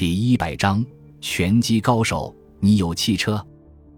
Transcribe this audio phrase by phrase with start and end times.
[0.00, 0.82] 第一百章
[1.20, 3.46] 拳击高手，你有汽车？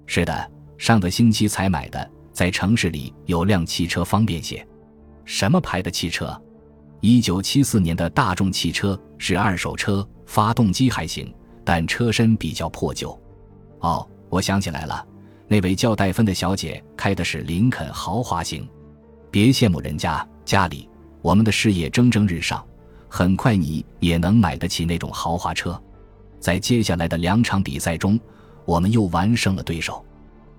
[0.05, 4.67] 是的，上个星期才买的，在城市里有辆汽车方便些。
[5.25, 6.37] 什么牌的汽车？
[7.01, 11.33] 一九七四年的大众汽车，是二手车，发动机还行，
[11.65, 13.17] 但车身比较破旧。
[13.79, 15.07] 哦，我想起来了，
[15.47, 18.69] 那位叫戴芬的小姐开的是林肯豪华型。
[19.31, 20.89] 别羡慕人家家里，
[21.21, 22.61] 我们的事业蒸蒸日上，
[23.09, 25.81] 很快你也能买得起那种豪华车。
[26.43, 28.19] 在接下来的两场比赛中，
[28.65, 30.05] 我们又完胜了对手。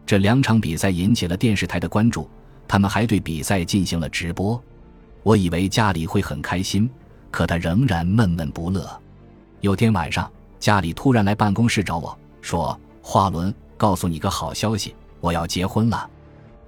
[0.06, 2.30] 这两场比赛引起了电视台的关注，
[2.66, 4.60] 他们还对比赛进行了直播。
[5.24, 6.90] 我以为家里会很开心，
[7.30, 8.90] 可他仍然闷闷不乐。
[9.60, 16.10] 有天晚上，家里突然来办公室找我说：“华伦，告诉你个好消息，我要结婚了。”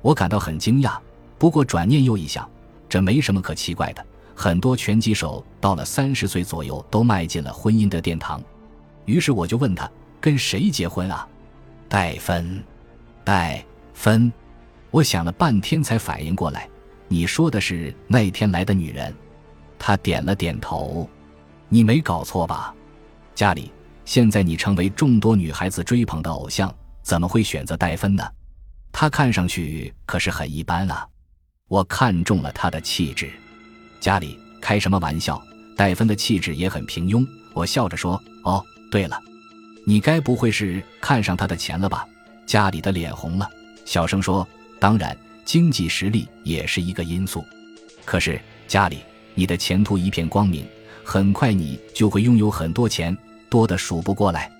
[0.03, 0.97] 我感到很惊讶，
[1.37, 2.45] 不过转念又一想，
[2.89, 4.05] 这没什么可奇怪的。
[4.35, 8.43] 很多拳击手到了三十岁左右都迈进了婚姻的殿堂。
[9.05, 11.27] 于是我就问他跟谁结婚啊？
[11.87, 12.63] 戴芬，
[13.23, 14.31] 戴芬。
[14.91, 16.67] 我想了半天才反应过来，
[17.07, 19.13] 你说的是那天来的女人。
[19.77, 21.07] 他点了点头。
[21.69, 22.73] 你没搞错吧？
[23.33, 23.71] 家里，
[24.05, 28.23] 现在你成为众多女孩子追捧的偶像，怎么会选择戴芬呢？
[28.91, 31.07] 她看上去可是很一般啊。
[31.67, 33.31] 我看中了她的气质。
[33.99, 35.41] 家里，开什么玩笑？
[35.75, 37.27] 戴芬的气质也很平庸。
[37.53, 39.19] 我笑着说：“哦。”对了，
[39.85, 42.07] 你该不会是看上他的钱了吧？
[42.45, 43.49] 家里的脸红了，
[43.85, 44.47] 小声说
[44.79, 47.43] ：“当然，经济实力也是一个因素。
[48.05, 48.99] 可是家里，
[49.33, 50.65] 你的前途一片光明，
[51.03, 53.17] 很快你就会拥有很多钱，
[53.49, 54.51] 多的数不过来。”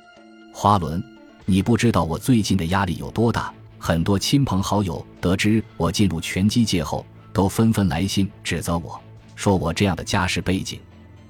[0.51, 1.03] 花轮，
[1.45, 3.53] 你不知道我最近的压力有多大。
[3.77, 8.99] 很多亲朋好友得知我进入拳击界后，都纷纷来信指责我，
[9.35, 10.79] 说我这样的家世背景，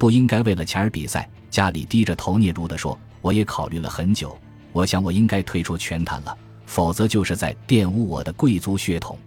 [0.06, 1.28] 不应该为了钱而比赛。
[1.50, 4.38] 家里低着头嗫嚅地说：“我也考虑了很久，
[4.72, 9.18] 我想我应该退出拳坛了，否则就是在玷污我的贵族血统。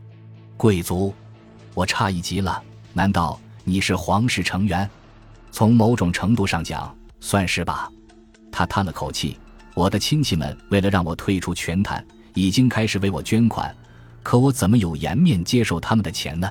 [0.57, 1.13] 贵族，
[1.75, 2.63] 我诧异极了。
[2.93, 4.89] 难道你是皇室成员？
[5.51, 7.91] 从某种程度上讲，算是吧。”
[8.53, 9.37] 他叹了口气
[9.75, 13.75] ：“我的亲戚们为了让我退出拳坛，已经开始为我捐款，
[14.23, 16.49] 可我怎么有颜面接受他们的钱呢？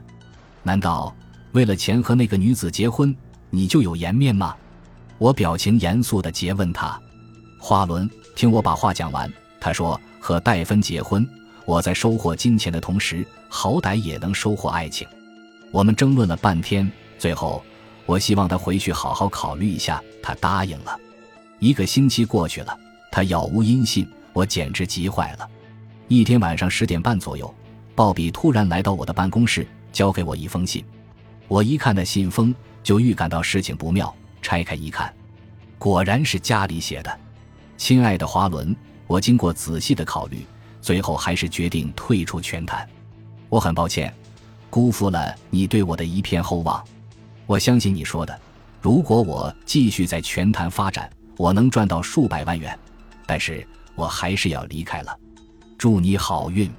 [0.64, 1.16] 难道
[1.54, 3.16] 为了钱和那个女子结婚，
[3.50, 4.56] 你就有颜面吗？”
[5.18, 7.00] 我表情严肃地诘问他
[7.58, 11.28] ：“花轮，听我把话讲完。”他说：“和戴芬结婚，
[11.66, 15.08] 我在收获金钱的同时，好歹也能收获爱情。”
[15.72, 17.64] 我们争论了半天，最后
[18.06, 20.02] 我希望他回去好好考虑一下。
[20.22, 20.98] 他答应了。
[21.60, 22.78] 一个星期过去了，
[23.12, 25.50] 他杳无音信，我简直急坏了。
[26.08, 27.54] 一天晚上十点半左右，
[27.96, 30.86] 鲍比突然来到我的办公室，交给我一封信。
[31.48, 32.54] 我一看那信封，
[32.88, 34.16] 就预感到事情不妙。
[34.42, 35.14] 拆开一看，
[35.78, 37.20] 果然是家里写的。
[37.76, 38.74] 亲爱的华伦，
[39.08, 40.46] 我经过仔细的考虑，
[40.80, 42.88] 最后还是决定退出拳坛。
[43.50, 44.14] 我很抱歉，
[44.70, 46.82] 辜负了你对我的一片厚望。
[47.46, 48.40] 我相信你说的，
[48.82, 52.80] 如果我继续在拳坛发展，我能赚到数百万元。
[53.26, 55.14] 但是我还是要离开了。
[55.78, 56.72] 祝你好运。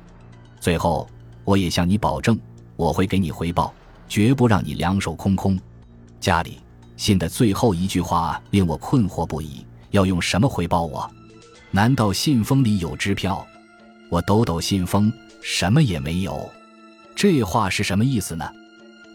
[0.58, 1.06] 最后，
[1.44, 2.40] 我也向你保证，
[2.76, 3.74] 我会给你回报，
[4.08, 5.60] 绝不让你两手空空。
[6.20, 6.58] 家里。
[6.96, 11.08] 信的最后一句话令我困惑不已，要用什么回报我？
[11.70, 13.46] 难道信封里有支票？
[14.08, 16.50] 我抖抖信封，什么也没有。
[17.14, 18.50] 这话是什么意思呢？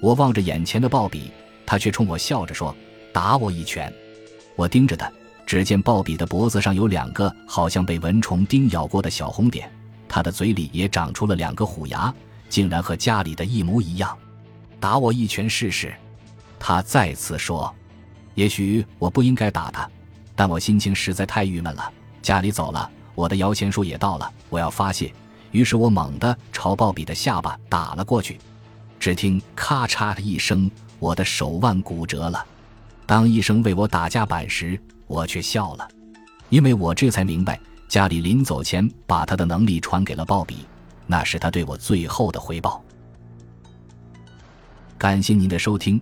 [0.02, 1.31] 我望着眼前的鲍比，
[1.66, 2.74] 他却冲我笑着说
[3.12, 3.92] ：“打我一拳。”
[4.56, 5.12] 我盯着他，
[5.46, 9.69] 只见鲍比的脖子上有两个好像被蚊虫叮咬过的小红点，
[10.08, 12.13] 他的嘴里也长出了两个虎牙，
[12.47, 14.18] 竟然和家里的一模一样。
[14.80, 15.94] 打我一拳试试。
[16.66, 17.75] 他再次说
[18.35, 19.85] ：“也许我不应该打他，
[20.34, 21.91] 但我心情实在太郁闷了。
[22.22, 25.13] 家里走了，我的摇钱树也到了，我要发泄。
[25.51, 28.40] 于是我猛地朝鲍比的下巴打了过去。
[28.97, 32.46] 只听咔嚓的一声，我的手腕骨折了。
[33.06, 35.85] 当医生为我打夹板时，我却笑了，
[36.47, 40.65] 因为我这才明白，家里临走前把他的能力传给了鲍比，
[41.07, 42.81] 那是他对我最后的回报。
[44.98, 46.01] 感谢您的收听。